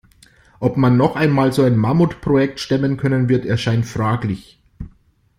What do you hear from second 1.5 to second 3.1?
so ein Mammutprojekt stemmen